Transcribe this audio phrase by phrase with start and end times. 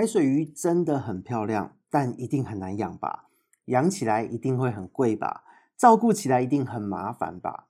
[0.00, 3.26] 海水鱼真的很漂亮，但一定很难养吧？
[3.66, 5.44] 养起来一定会很贵吧？
[5.76, 7.66] 照顾起来一定很麻烦吧？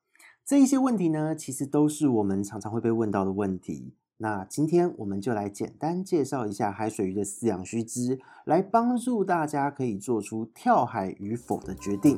[0.47, 3.97] 这一些问题呢，其实都是我们常常会被问到的问题。
[4.19, 12.17] 那今天我们就来简单介绍一下海水鱼的饲养须知，来帮助大家可以做出跳海与否的决定。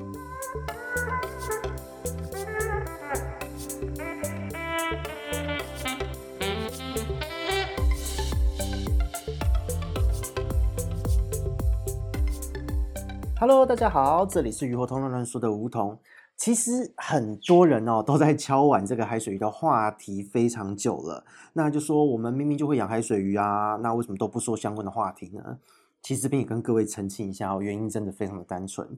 [13.42, 15.98] Hello，大家好，这里是鱼和通乱乱说的梧桐。
[16.36, 21.24] 其实很多人哦都在敲碗这个海水鱼的话题非常久了，
[21.54, 25.58] 那就说我们明明就会养海水鱼啊，那为什么都不说相关的话题呢？
[26.02, 28.88] 其实，并也跟各位澄清一下哦，原因真的非常的单纯，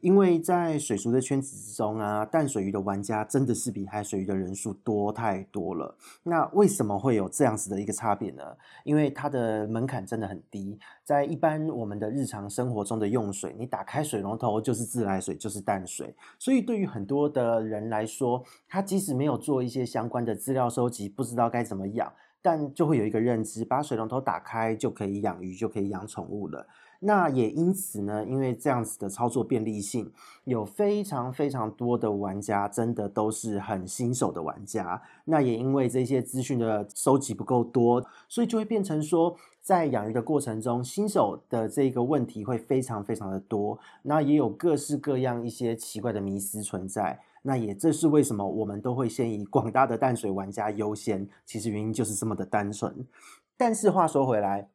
[0.00, 5.94] 因为在水族的圈子之中啊，淡水鱼的玩家真的是比海水鱼的人数多太多了。
[6.22, 8.42] 那为什么会有这样子的一个差别呢？
[8.82, 22.10] 因为它的门槛真的很低，在一般我们的日常生活中的用水，你打开水龙头就是自来水，就是淡水，所以对于很多的人来说，他即使没有做一些相关的资料收集，不知道该怎么养。
[22.44, 26.66] 但就会有一个认知，把水龙头打开就可以养鱼，就可以养宠物了。
[27.00, 30.12] 那也因此呢，因为这样子的操作便利性，
[30.44, 35.00] 有非常非常多的玩家真的都是很新手的玩家。
[35.24, 43.78] 那也因为这些资讯的收集不够多，所以就会变成说，在养鱼的过程中，新手的这个问题会非常非常的多。
[44.02, 47.20] 那也有各式各样一些奇怪的迷思存在。
[47.46, 53.06] 那也这是为什么我们都会先以广大的淡水玩家优先，其实原因就是这么的单纯。
[53.54, 54.70] 但是话说回来，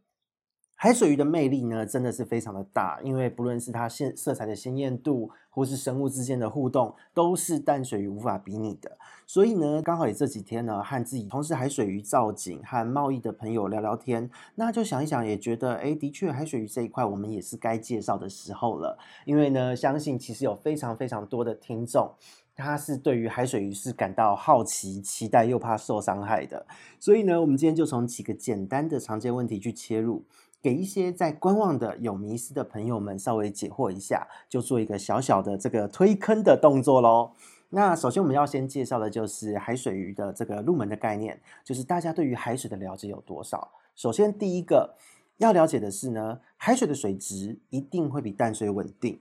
[0.76, 8.98] 海水鱼的魅力呢，真的是非常的大，因为不论是它鲜色彩的鲜艳度，或是生物之间的互动，都是淡水鱼无法比拟的。
[9.26, 18.98] 所以呢，刚好也这几天呢，和自己从事海水鱼造景和贸易的朋友聊聊天，那就想一想，也觉得，哎，的确，海水鱼这一块我们也是该介绍的时候了。
[19.26, 22.14] 因为呢，相信其实有非常非常多的听众。
[22.60, 26.66] 他是对于海水鱼是感到好奇、期待又怕受伤害的，
[27.00, 30.26] 所以呢，我们今天就从几个简单的常见问题去切入，
[30.62, 37.32] 给一些在观望的有迷思的朋友们稍微解惑一下，就做一个小小的这个推坑的动作喽。
[37.70, 43.72] 那首先我们要先介绍的就是海水鱼的这个入门的概念，就是大家对于海水的了解有多少？
[43.96, 44.96] 首先第一个
[45.38, 49.20] 要了解的是呢，海水的水质一定会比淡水稳定。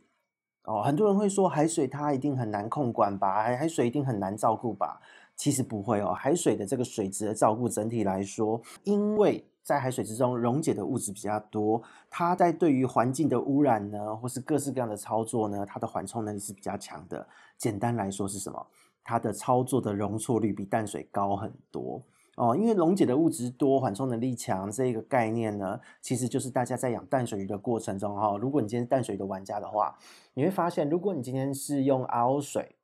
[0.69, 3.43] 哦，很多人会说海水它一定很难控管吧？
[3.43, 5.01] 海海水一定很难照顾吧？
[5.35, 17.27] 其实不会哦，海水的这个水质的照顾整体来说，因为在海水之中溶解的物质比较多，它在对于环境的污染呢，或是各式各样的操作呢，它的缓冲能力是比较强的。
[17.57, 18.67] 简单来说是什么？
[19.03, 22.03] 它的操作的容错率比淡水高很多。
[22.39, 29.99] 哦，因为溶解的物质多，缓冲能力强，这一个概念呢，其实就是大家在养淡水鱼的过程中，哈，如果你今天是淡水鱼的玩家的话，
[30.35, 32.78] 你会发现，如果你今天是用 RO 水。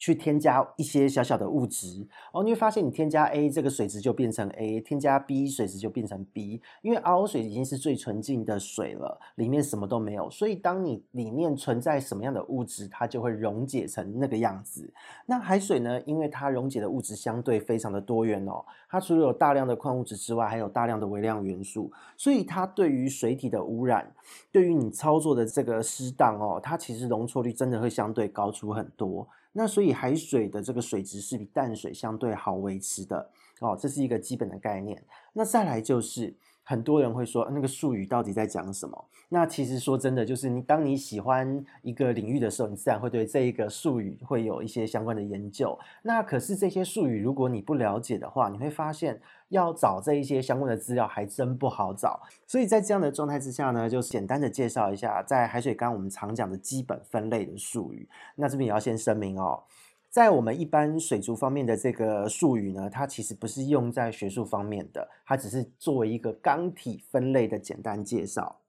[0.00, 14.90] 去添加一些小小的物质哦，你会发现你添加 A 这个水质就变成 A，添加 B 水质就变成 B，因为 RO 水已经是最纯净的水了，里面什么都没有，所以当你里面存在什么样的物质，它就会溶解成那个样子。
[15.26, 16.00] 那海水呢？
[16.06, 24.10] 因为它溶解的物质相对非常的多元哦，它除了有大量的矿物质之外，还有大量的微量元素，所以它对于水体的污染，
[24.50, 29.28] 对于你操作的这个失当哦，它其实容错率真的会相对高出很多。
[29.52, 33.30] 那所以海水的这个水质是比淡水相对好维持的
[33.60, 35.02] 哦，这是一个基本的概念。
[35.32, 36.34] 那再来就是。
[36.62, 39.04] 很多人会说那个术语到底在讲什么？
[39.28, 45.76] 那其实说真的，就是你当你喜欢一个领域的时候，你自然会对这一个术语会有一些相关的研究。
[46.00, 52.20] 那可是这些术语如果你不了解的话，你会发现要找这一些相关的资料还真不好找。
[52.46, 58.08] 所以在这样的状态之下呢，就简单的介绍一下在海水缸我们常讲的基本分类的术语。
[58.34, 59.62] 那这边也要先声明哦。
[60.08, 68.60] 在我们一般水族方面的这个术语呢，它其实不是用在学术方面的，它只是作为一个缸体分类的简单介绍。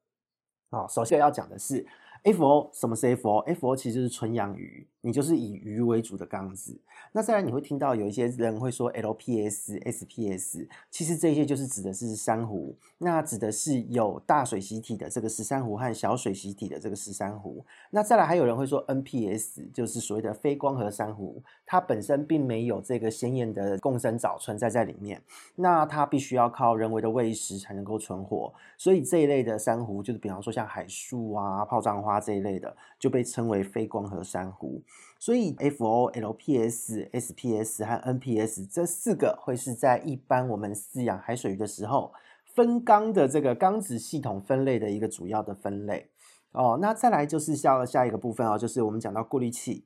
[0.69, 1.87] 好，首先要讲的是。
[2.23, 6.79] FO 什么是 FO？FO 其实就是纯养鱼，你就是以鱼为主的缸子。
[7.11, 17.65] 那再来你会听到有一些人会说 LPS、SPS，其实这些就是指的是珊瑚，那指的是有大水螅体的这个石珊瑚和小水螅体的这个石珊瑚。
[17.89, 25.21] 那再来还有人会说 NPS，就是所谓的非光合珊瑚，它本身并没有这个鲜艳的共生藻存在在里面，
[25.55, 32.21] 那它必须要靠人为的喂食才能够存活，所以这一类的珊瑚就是比方说像海树啊、炮仗花。
[32.21, 34.79] 这一类的就被称为非光合珊瑚，
[35.21, 42.11] 所以 FO、LPS、SPS 和 NPS 这四个会是在一般我们饲养海水鱼的时候
[42.43, 46.09] 分缸的这个缸子系统分类的一个主要的分类
[46.53, 46.79] 哦。
[46.81, 49.85] 那再来就是下下一个部分哦，就是我们讲到过滤器。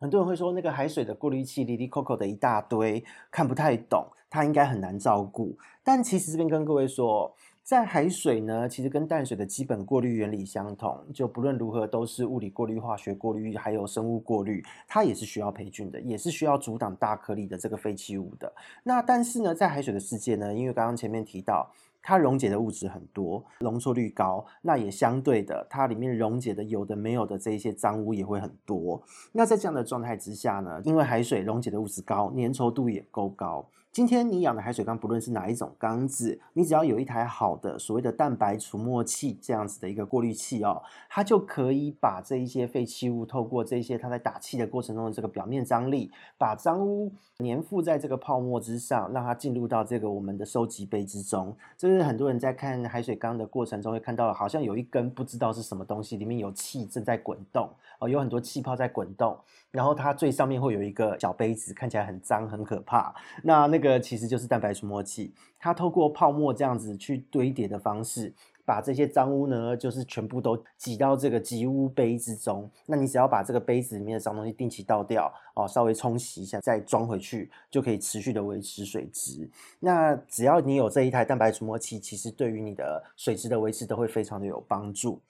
[0.00, 5.56] 很多人会说那个海水的过滤器，哩哩扣扣的一大堆，看不太懂，它应该很难照顾。
[5.84, 7.32] 但其实这边跟各位说，
[7.70, 18.52] 在海水呢，其实跟淡水的基本过滤原理相同，就不论如何都是物理过滤、化学过滤，还有生物过滤，它也是需要培菌的，也是需要阻挡大颗粒的这个废弃物的。
[18.82, 21.70] 那但是呢，在海水的世界呢，因为刚刚前面提到。
[22.02, 29.02] 它溶解的物质很多，容错率高，那也相对的，它里面溶解的有的没有的这一些脏污也会很多。
[29.32, 33.68] 那在这样的状态之下呢，因为海水溶解的物质高，粘稠度也够高。
[33.92, 46.08] 今天你养的海水缸，不论是哪一种缸子，你只要有一台好的所谓的蛋白除墨器这样子的一个过滤器哦，它就可以把这一些废弃物透过这一些它在打气的过程中的这个表面张力，
[46.38, 51.52] 把脏污粘附在这个泡沫之上，让它进入到这个我们的收集杯之中。
[51.76, 59.36] 这是很多人在看海水缸的过程中会看到，好像有一根不知道是什么东西，里面有气正在滚动哦，有很多气泡在滚动，
[59.72, 63.12] 然后它最上面会有一个小杯子，看起来很脏很可怕。
[63.42, 63.79] 那那。
[63.80, 68.30] 这个其实就是蛋白除墨器，它透过泡沫这样子去堆叠的方式，
[68.66, 72.70] 把这些脏污呢，就是全部都挤到这个集污杯之中。
[72.84, 79.48] 那你只要把这个杯子里面的脏东西定期倒掉哦，稍微冲洗一下，再装回去，就可以持续的维持水质。
[79.78, 85.22] 那只要你有这一台蛋白除墨器，其实对于你的水质的维持都会非常的有帮助。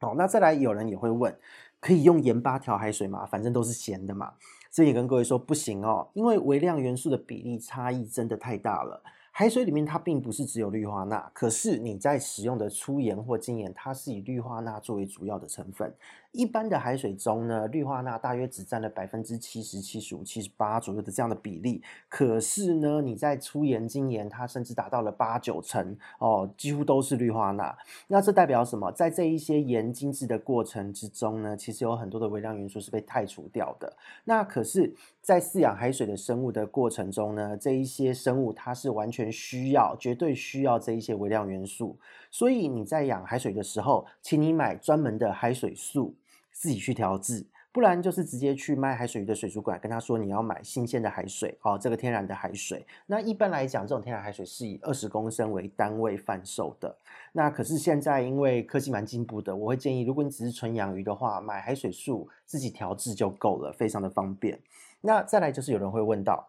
[0.00, 1.32] 好，那再来有人也会问，
[1.78, 3.24] 可以用盐巴调海水吗？
[3.24, 4.34] 反正都是咸的嘛。
[4.70, 9.02] 这也跟各位说不行哦，因为微量元素的比例差异真的太大了。
[9.30, 15.94] 海水里面它并不是只有氯化钠，可是你在使用的粗盐或精盐，它是以氯化钠作为主要的成分。
[16.38, 21.82] 一般的海水中呢，氯化钠大约只占了百分之七十、七十五、七十八左右的这样的比例。
[22.08, 27.76] 可是呢，你在粗盐、精盐，它甚至达到了八九成哦，几乎都是氯化钠。
[28.06, 28.92] 那这代表什么？
[28.92, 33.96] 在这一些盐精制的过程之中呢，其实有很多的微量元素是被汰除掉的。
[34.22, 41.98] 那可是，在饲养海水的生物的过程中呢，这一些生物它是完全需要、绝对需要这一些微量元素。
[42.30, 46.14] 所以你在养海水的时候，请你买专门的海水素，
[46.58, 52.84] 自己去调制，不然就是直接去卖海水鱼的水族馆，跟他说你要买新鲜的海水哦，这个天然的海水。
[53.06, 56.92] 那一般来讲，这种天然海水是以二十公升为单位贩售的。
[57.32, 64.58] 那可是现在因为科技蛮进步的，我会建议，如果你只是纯养鱼的话，买海水素自己调制就够了，非常的方便。
[65.00, 66.44] 那再来就是有人会问到，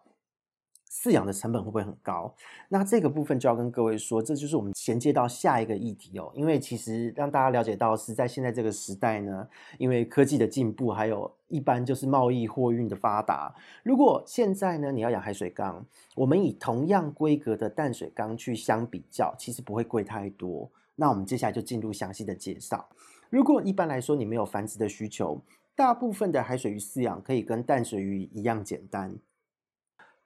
[0.90, 2.34] 饲养的成本会不会很高？
[2.68, 6.32] 那这个部分就要跟各位说，这就是我们衔接到下一个议题哦。
[6.34, 9.48] 因为其实让大家了解到是在现在这个时代呢，
[9.78, 13.54] 因为科技的进步，还有一般就是贸易货运的发达。
[13.84, 20.68] 如果现在呢，你要养海水缸，我们以同样规格的淡水缸去相比较，其实不会贵太多。
[20.96, 22.88] 那我们接下来就进入详细的介绍。
[23.30, 25.40] 如果一般来说你没有繁殖的需求，
[25.76, 29.16] 大部分的海水鱼饲养可以跟淡水鱼一样简单。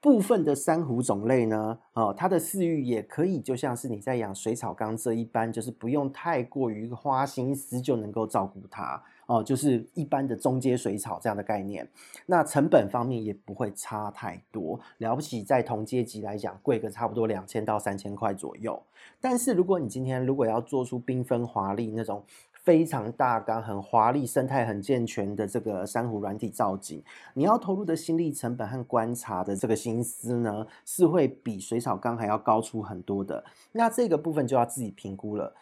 [0.04, 11.88] 部分的珊瑚种类呢，哦，它的饲育也可以就像是你在养水草缸这一般，就是不用太过于花心思就能够照顾它哦，就是一般的中阶水草这样的概念。
[12.26, 18.82] 那成本方面也不会差太多，了不起在同阶级来讲，贵个差不多两千到三千块左右。
[19.22, 22.22] 但是如果你今天如果要做出缤纷华丽那种。
[22.64, 27.02] 非常大缸、很华丽、生态很健全的这个珊瑚软体造景，
[27.34, 33.44] 你要投入的心力成本和观察的这个心思呢，是会比水草缸还要高出很多的。
[33.72, 35.54] 那这个部分就要自己评估了。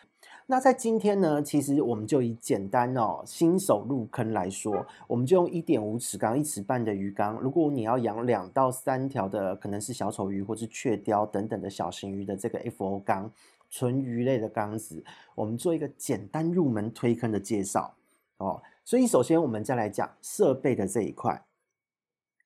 [0.46, 7.36] 那在今天呢，其实我们就以简单哦新手入坑来说，我们就用一点五尺缸、一尺半的鱼缸。
[7.40, 13.30] 如果你要养两到三条的，可能是小丑鱼或是雀鯛等等的小型鱼的这个 FO 缸。
[13.72, 15.02] 纯鱼类的缸子，
[15.34, 17.96] 我们做一个简单入门推坑的介绍
[18.36, 18.62] 哦。
[18.84, 21.42] 所以首先我们再来讲设备的这一块。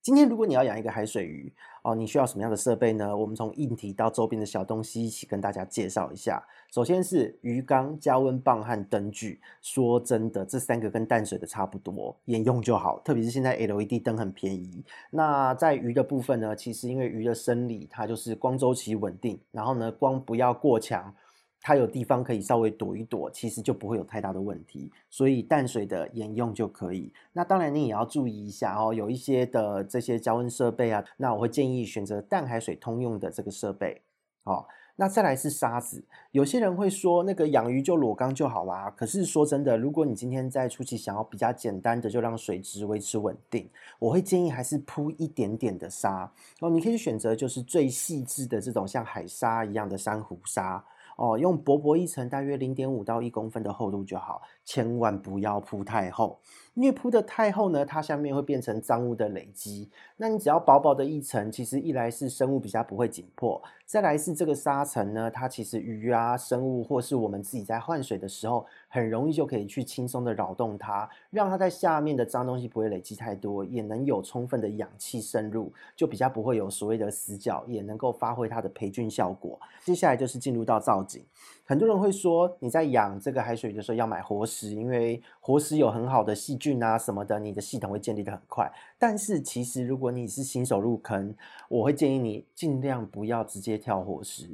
[0.06, 3.16] 今天如果你要养一个海水鱼哦，你需要什么样的设备呢？
[3.16, 6.40] 我们从硬体到周边的小东西一起跟大家介绍一下。
[6.70, 9.40] 首先是鱼缸、加温棒和灯具。
[9.62, 13.00] 说真的，这三个跟淡水的差不多，沿用就好。
[13.00, 14.84] 特别是现在 LED 灯很便宜。
[15.10, 21.12] 那在鱼的部分呢，其实因为鱼的生理它就是光周期稳定，然后呢光不要过强。
[21.60, 27.12] 它有地方可以稍微躲一躲，其实就不会有太大的问题，所以淡水的沿用就可以。
[27.32, 34.02] 那当然你也要注意一下哦，有一些的这些加温设备啊，那我会建议选择淡海水通用的这个设备。
[34.44, 38.88] 哦，那再来是沙子，有些人会说那个养鱼就裸缸就好啦。
[38.96, 46.70] 可是说真的，如果你今天在初期想要比较简单的就让水质维持稳定，我会建议还是铺一点点的沙哦。
[46.70, 50.84] 你可以选择就是最细致的这种像海沙一样的珊瑚沙
[51.16, 56.38] 哦，用薄薄一层大约零点五到一公分的厚度就好，千万不要铺太厚。
[56.74, 59.88] 因为铺的太厚呢，它下面会变成脏污的累积。
[60.18, 79.58] 那你只要薄薄的一层，其实一来是生物比较不会紧迫，再来是这个沙层呢，它其实鱼啊、生物或是我们自己在换水的时候，很容易就可以去轻松的扰动它，让它在下面的脏东西不会累积太多，也能有充分的氧气渗入，就比较不会有所谓的死角，也能够发挥它的培菌效果。
[79.82, 81.24] 接下来就是进入到造景，
[81.68, 86.80] 很多人会说你在养这个海水鱼的时候要买活食，因为活食有很好的细菌。
[86.80, 88.72] 啊什么的，你的系统会建立的很快。
[88.98, 91.34] 但是其实如果你是新手入坑，
[91.68, 94.48] 我会建议你尽量不要直接跳活食，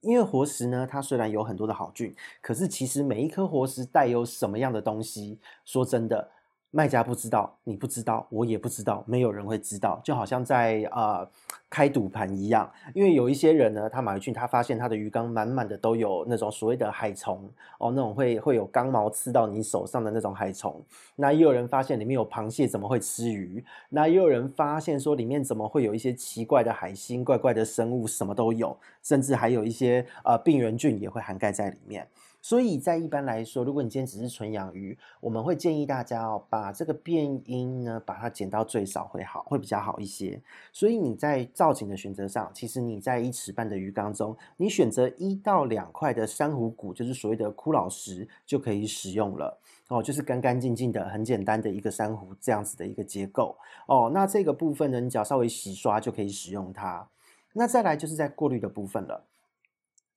[0.00, 6.30] 因为活食呢，它虽然有很多的好菌，可是其实每一颗活食带有什么样的东西，说真的。
[6.76, 11.26] 卖家不知道，你不知道，我也不知道，没有人会知道，就好像在呃
[11.70, 12.70] 开赌盘一样。
[12.92, 20.84] 因为有一些人呢，他买回去，他发现他的鱼缸满满的都有那种所谓的海虫哦，那种会会有钢毛刺到你手上的那种海虫。
[21.14, 23.64] 那也有人发现里面有螃蟹，怎么会吃鱼？
[23.88, 32.06] 那也有人发现说里面怎么会有一些奇怪的海星、怪怪的生物，什么都有，甚至还有一些呃病原菌也会涵盖在里面。
[32.46, 40.40] 所以在一般来说，如果你今天只是纯养鱼，我们会建议大家哦，把这个变音呢，把它减到最少会好，会比较好一些。
[40.72, 53.56] 所以你在造景的选择上，其实你在一尺半的鱼缸中，你选择一到两块的珊瑚骨，就是所谓的枯老石，就可以使用了哦，就是干干净净的、很简单的一个珊瑚这样子的一个结构
[53.88, 54.08] 哦。
[54.14, 57.08] 那这个部分呢，你只要稍微洗刷就可以使用它。
[57.54, 59.24] 那再来就是在过滤的部分了。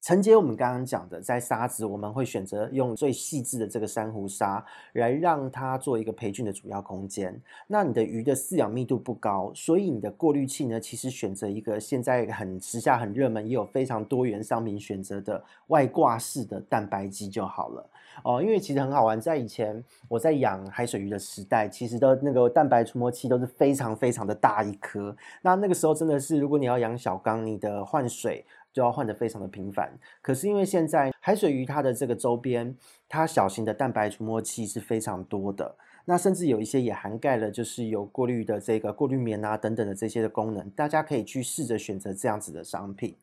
[0.01, 4.63] 承接我们刚刚讲的，在沙子我们会选择用最细致的这个珊瑚沙
[4.93, 7.39] 来让它做一个培菌的主要空间。
[7.67, 17.89] 那你的鱼的饲养密度不高，所以你的过滤器呢，其实选择一个现在很时下很热门，也有非常多元商品选择的外挂式的蛋白机就好了
[18.23, 18.41] 哦。
[18.41, 25.13] 因为其实很好玩，在以前我在养海水鱼的时代，其实的那个蛋白除膜器都是非常非常的大一颗。
[25.41, 28.45] 那那个时候真的是，如果你要养小缸，你的换水。
[28.71, 32.75] 就要换得非常的频繁，可是因为现在海水鱼它的这个周边，
[33.07, 43.15] 它小型的蛋白除膜器是非常多的，那甚至有一些也涵盖了就是有过滤的这个过滤棉啊等等的这些的功能，大家可以去试着选择这样子的商品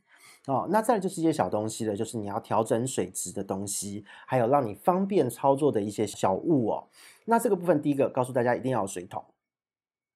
[0.47, 0.67] 哦。
[0.69, 6.89] 那再来就是一些小东西了，就是你要调整水质的东西，还有让你方便操作的一些小物哦。
[7.25, 9.25] 那这个部分第一个告诉大家一定要有水桶，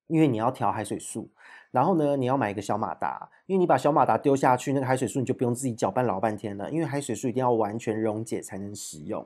[0.08, 1.28] 因为你要调海水素。
[1.70, 9.24] 然后呢，你要买一个小马达，因为你把小马达丢下去，那个海水素你就不用自己搅拌老半天了，因为海水素一定要完全溶解才能使用。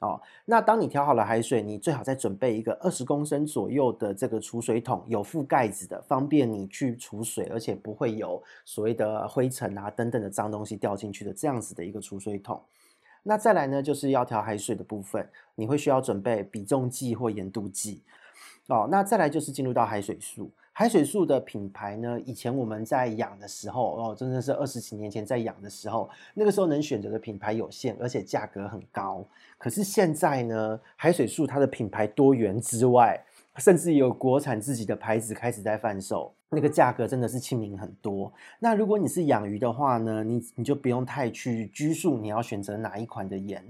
[0.00, 12.60] 哦，那当你调好了海水，你最好再准备一个二十公升左右的这个储水桶，有覆盖子的，方便你去储水，而且不会有所谓的灰尘啊等等的脏东西掉进去的这样子的一个储水桶。
[13.22, 18.02] 那再来呢，就是要调海水的部分，你会需要准备比重计或盐度计。
[18.66, 20.50] 哦，那再来就是进入到海水素。
[20.76, 29.24] 海水素的品牌呢，以前我们在养的时候，哦，真的是二十几年前在养的时候，那个时候能选择的品牌有限，而且价格很高。
[29.56, 33.16] 可是现在呢，海水素它的品牌多元之外，
[33.58, 38.32] 甚至有国产自己的牌子开始在贩售，那个价格真的是亲民很多。
[38.58, 43.64] 那如果你是养鱼的话呢，你你就不用太去拘束你要选择哪一款的盐。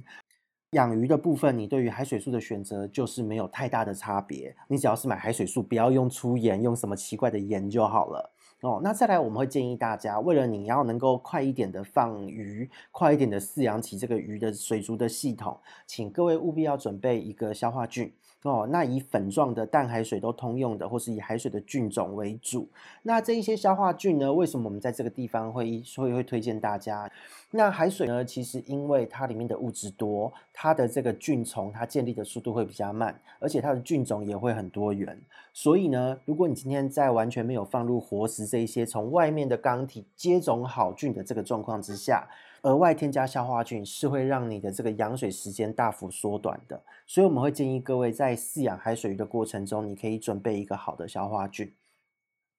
[0.74, 4.54] 养鱼的部分，你对于海水素的选择就是没有太大的差别。
[4.68, 8.80] 你只要是买海水素，不要用粗盐，用什么奇怪的盐就好了哦。
[8.82, 18.12] 那再来，我们会建议大家，为了你要能够快一点的放鱼，快一点的饲养起这个鱼的水族的系统，请各位务必要准备一个消化菌。
[18.44, 22.68] 哦，那以粉状的淡海水都通用的，或是以海水的菌种为主。
[23.02, 27.10] 那这一些消化菌呢，为什么我们在这个地方会会会推荐大家？
[27.52, 35.18] 那海水呢，其实因为它里面的物质多，它的这个菌丛它建立的速度会比较慢，而且它的菌种也会很多元。
[35.54, 42.28] 所以呢，如果你今天在完全没有放入活食这一些从外面的缸体接种好菌的这个状况之下，
[42.64, 51.74] 额外添加消化菌是会让你的这个养水时间大幅缩短的，所以我们会建议各位在饲养海水鱼的过程中，你可以准备一个好的消化菌。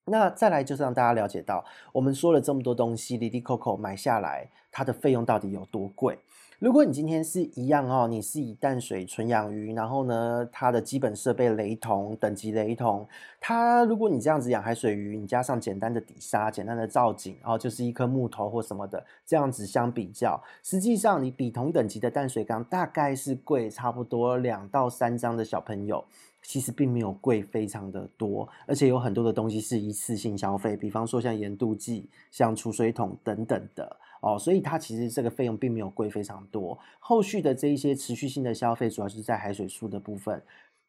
[0.05, 6.19] 那再来就是让大家了解到，我们说了这么多东西，滴滴 Coco 买下来，它的费用到底有多贵？
[6.59, 13.05] 如果你今天是一样哦，你是以淡水纯养鱼，然后呢，它的基本设备雷同，等级雷同，
[13.41, 26.05] 它如果你这样子养海水鱼，你加上简单的底沙、简单的造景，然后就是一颗木头或什么的，这样子相比较，实际上你比同等级的淡水缸大概是贵差不多两到三张的小朋友，
[26.41, 33.97] 其实并没有贵非常的多，而且有很多的东西是一次性消费，比方说像盐度计、像储水桶等等的。
[34.25, 40.41] 哦，所以它其实这个费用并没有贵非常多，后续的这一些持续性的消费主要是在海水素的部分。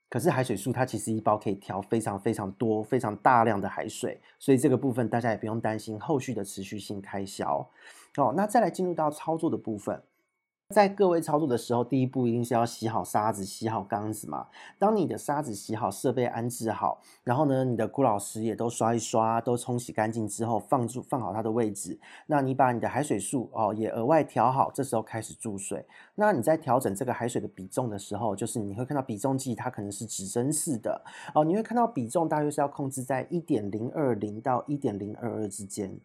[0.09, 7.59] 可是海水素它其实一包可以调非常非常多、非常大量的海水，所以这个部分大家也不用担心后续的持续性开销。
[8.17, 10.01] 哦，那再来进入到操作的部分。
[10.75, 14.49] 在各位操作的时候，第一步一定是要洗好沙子、洗好缸子嘛。
[14.81, 21.97] 当你的沙子洗好、设备安置好，然后呢，你的咕老师也都刷一刷、都冲洗干净之后，放住放好它的位置。
[22.27, 25.87] 那你把你的海水数哦也额外调好，这时候开始注水。
[26.17, 31.01] 那你在调整这个海水的比重的时候，就是你会看到比重计它可能是指针式的
[31.33, 35.97] 哦，你会看到比重大约是要控制在一点零二零到一点零二二之间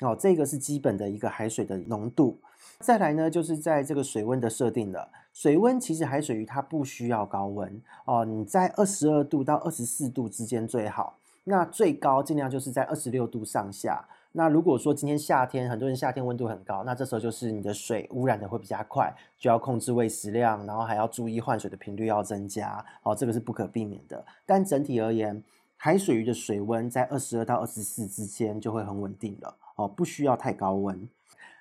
[0.00, 2.38] 哦，这个是基本的一个海水的浓度。
[2.78, 5.10] 再来呢，就是在这个水温的设定了。
[5.32, 11.18] 水温其实海水鱼它不需要高温哦，你在二十二度到二十四度之间最好。
[11.44, 14.06] 那最高尽量就是在二十六度上下。
[14.32, 24.24] 那如果说今天夏天，很多人夏天温度很高，那这时候就是你的水污染的会比较快，就要控制喂食量，然后还要注意换水的频率要增加哦，这个是不可避免的。
[24.46, 25.42] 但整体而言，
[25.76, 31.08] 海水鱼的水温在二十二到二十四之间就会很稳定了哦，不需要太高温。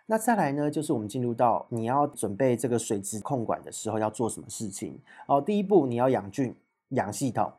[0.07, 4.97] 那再来呢，就是我们进入到你要准备这个水质控管的时候要做什么事情
[5.27, 5.39] 哦。
[5.39, 6.53] 第一步，你要养菌
[6.89, 7.51] 养系统，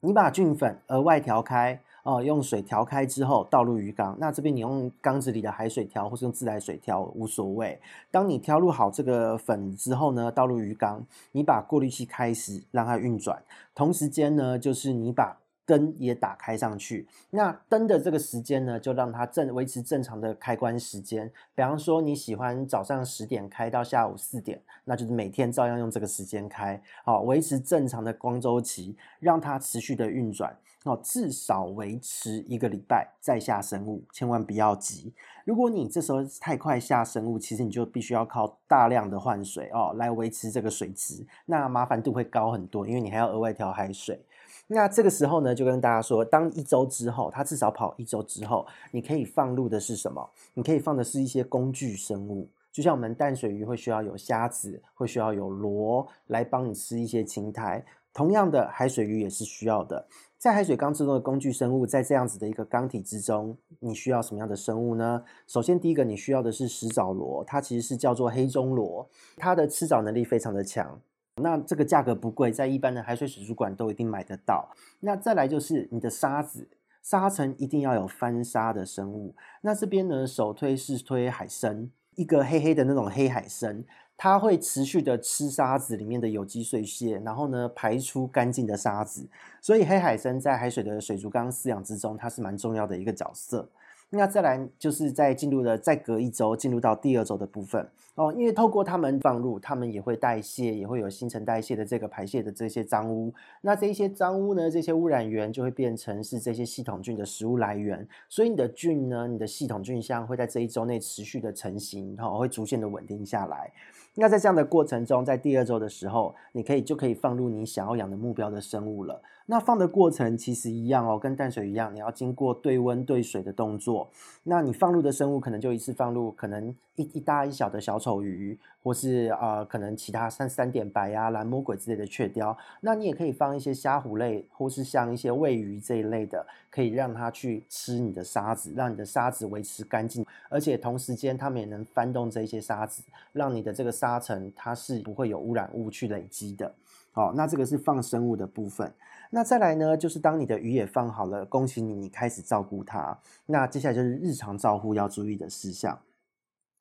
[0.00, 4.16] 你把菌粉额外调开哦，用水调开之后倒入鱼缸。
[4.20, 7.78] 那这边你用缸子里的海水调，或是用自来水调无所谓。
[8.10, 13.42] 当你调入好这个粉之后呢，倒入鱼缸，你把过滤器开始让它运转，
[13.74, 15.36] 同时间呢，就是你把
[15.66, 21.30] 灯也打开上去，那灯的这个时间呢，就让它正维持正常的开关时间。
[21.54, 30.54] 比方说你喜欢早上十点开到下午四点，那就是每天照样用这个时间开，好，维持正常的光周期，让它持续的运转，
[30.84, 35.14] 哦，至少维持一个礼拜再下生物，千万不要急。
[35.46, 44.22] 如果你这时候太快下生物，其实你就必须要靠大量的换水哦来维持这个水质，那麻烦度会高很多，因为你还要额外调海水。
[44.66, 50.30] 那这个时候呢，就跟大家说，当一周之后，它至少跑一周之后，你可以放入的是什么？
[50.54, 57.84] 你可以放的是一些工具生物，就像我们淡水鱼会需要有虾子，会需要有螺来帮你吃一些青苔。
[58.12, 60.06] 同样的，海水鱼也是需要的。
[60.38, 65.24] 在海水缸之中的工具生物，在这样子的一个缸体之中，你需要什么样的生物呢？
[65.46, 71.00] 首先，第一个你需要的是石藻螺，它其实是叫做黑中螺，它的吃藻能力非常的强。
[71.42, 74.68] 那这个价格不贵，在一般的海水水族馆都一定买得到。
[75.00, 76.68] 那再来就是你的沙子，
[77.02, 79.34] 沙层一定要有翻沙的生物。
[79.62, 83.82] 那这边呢，首推是推海参，一个黑黑的那种黑海参，
[84.16, 89.28] 它会持续的吃沙子里面的有机碎屑，然后呢排出干净的沙子。
[89.60, 93.68] 所以黑海参在海水的水族缸饲养之中，它是蛮重要的一个角色。
[94.10, 103.34] 那再来就是在进入了再隔一周进入到第二周的部分哦，因为透过它们放入，它们也会代谢，也会有新陈代谢的这个排泄的这些脏污。
[103.60, 108.06] 那这些脏污呢，这些污染源就会变成是这些系统菌的食物来源。
[108.28, 113.72] 所以你的菌呢，你的系统菌相会在这一周内持续的成型，然后会逐渐的稳定下来。
[114.16, 119.20] 那在这样的过程中，在第二周的时候，你可以就可以放入你想要养的目标的生物了。
[119.46, 124.08] 那放的过程其实一样哦，跟淡水一样，你要经过对温对水的动作。
[124.44, 132.54] 那你放入的生物可能就一次放入，可能一一大一小的小丑鱼，或是呃可能其他三三点白呀、蓝魔鬼之类的雀雕。
[132.82, 146.74] 那你也可以放一些虾虎类，或是像一些喂鱼这一类的，可以让它去吃你的沙子，让你的沙子维持干净，而且同时间它们也能翻动这些沙子，让你的这个沙层它是不会有污染物去累积的。
[147.10, 148.92] 好，那这个是放生物的部分。
[149.30, 153.16] 那再来呢，就是当你的鱼也放好了，恭喜你，你开始照顾它。
[153.46, 155.98] 那接下来就是日常照护要注意的事项。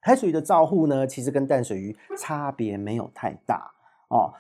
[0.06, 3.72] 海水鱼的照护呢，其实跟淡水鱼差别没有太大
[4.10, 4.34] 哦。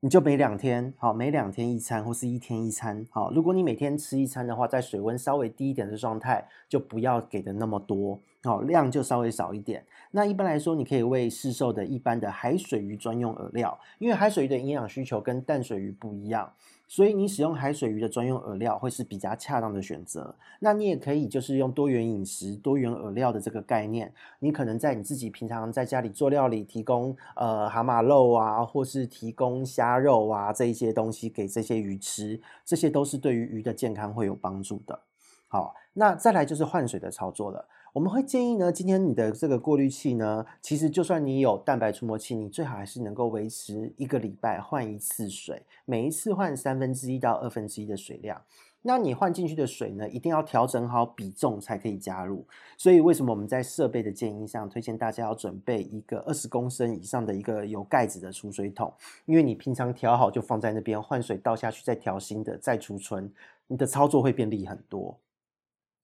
[0.00, 3.30] 你就每两天，好，每两天一餐或是一天一餐，好。
[3.30, 9.84] 如果你每天吃一餐的话，在水温稍微低一点的状态，就不要给的那么多，好，量就稍微少一点。
[10.10, 16.50] 那一般来说，你可以喂市售的一般的海水鱼专用饵料，因为海水鱼的营养需求跟淡水鱼不一样。
[16.94, 20.32] 所以你使用海水鱼的专用饵料会是比较恰当的选择。
[20.60, 35.00] 那你也可以就是用多元饮食、多元饵料的这个概念，你可能在你自己平常在家里做料理，提供呃蛤蟆肉啊，或是提供虾肉啊这一些东西给这些鱼吃，这些都是对于鱼的健康会有帮助的。
[35.48, 37.66] 好，那再来就是换水的操作了。
[37.94, 48.42] 我们会建议呢，今天你的这个过滤器呢，其实就算你有蛋白除膜器，你最好还是能够维持一个礼拜换一次水，每一次换三分之一到二分之一的水量。
[48.82, 52.44] 那你换进去的水呢，一定要调整好比重才可以加入。
[52.76, 58.92] 所以为什么我们在设备的建议上，推荐大家要准备一个二十公升以上的一个有盖子的储水桶，
[59.24, 63.32] 因为你平常调好就放在那边，换水倒下去再调新的再储存，
[63.68, 65.16] 你的操作会便利很多。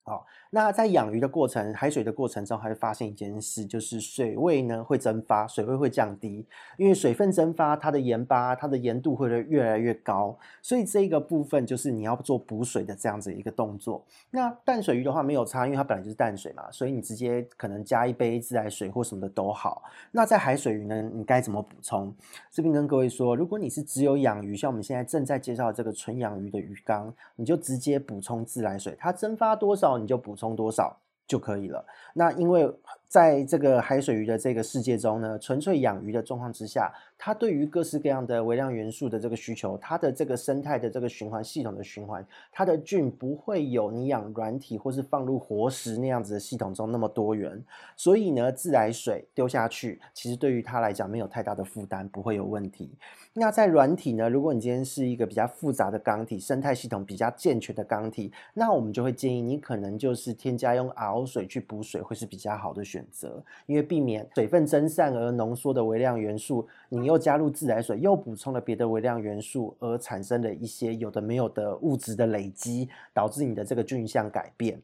[0.03, 6.45] 好，那在养鱼的过程，海水的过程中，还会发现一件事，就是水位呢会蒸发，水位会降低，
[6.77, 14.05] 因为水分蒸发，它的盐巴，它的盐度会越来越高，所以这个部分就是你要做补水的这样子一个动作。
[14.31, 19.85] 那淡水鱼的话没有差，因为它本来就是淡水嘛，所以你直接可能加一杯自来水或什么的都好。
[20.11, 22.13] 那在海水鱼呢，你该怎么补充？
[22.51, 31.85] 这边跟各位说，如果你是只有养鱼，像我们现在正在介绍的这个纯养鱼的鱼缸，你就直接补充自来水，它蒸发多少，你就补充多少就可以了。
[32.15, 32.73] 那因为
[33.11, 47.61] 在这个海水鱼的这个世界中呢，纯粹养鱼的状况之下，它对于各式各样的微量元素的这个需求，它的这个生态的这个循环系统的循环，它的菌不会有你养软体或是放入活食那样子的系统中那么多元。
[47.97, 52.93] 所以呢，自来水丢下去，其实对于它来讲没有太大的负担，不会有问题。
[53.33, 63.00] 那在软体呢，如果你今天是一个比较复杂的缸体，生态系统比较健全的缸体，那我们就会建议你可能就是添加用 RO 水去补水，会是比较好的选。
[63.01, 74.81] 选择，因为避免水分蒸散而浓缩的微量元素，你又加入自来水，又补充了别的微量元素，而产生了一些有的没有的物质的累积，导致你的这个菌相改变。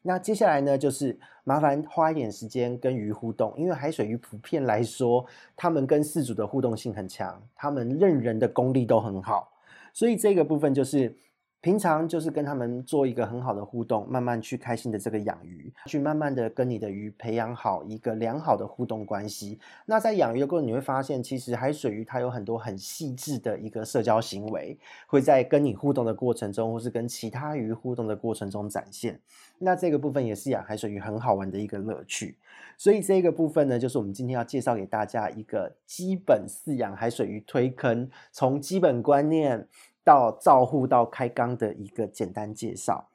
[0.00, 9.52] 那接下来呢，就是麻烦花一点时间跟鱼互动，因为海水鱼普遍来说，它们跟饲主的互动性很强，它们认人的功力都很好，
[9.92, 11.14] 所以这个部分就是。
[11.64, 19.58] 平常就是跟他们做一个很好的互动，慢慢去开心的这个养鱼，去慢慢的跟你的鱼培养好一个良好的互动关系。
[19.86, 29.18] 那在养鱼的过程，你会发现，其实海水鱼它有很多很细致的一个社交行为，会在跟你互动的过程中，或是跟其他鱼互动的过程中展现。
[29.56, 32.36] 那这个部分也是养海水鱼很好玩的一个乐趣。
[32.76, 39.66] 所以这个部分呢，就是我们今天要介绍给大家一个基本饲养海水鱼推坑，从基本观念。
[40.04, 43.08] 到照护到开缸的一个简单介绍。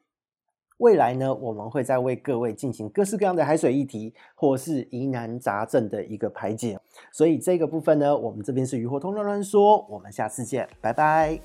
[0.80, 6.80] 未来呢，我们会再为各位进行各式各样的海水议题，或是疑难杂症的一个排解。
[7.12, 11.38] 所以这个部分呢，我们这边是鱼活通乱乱说，我们下次见，拜拜。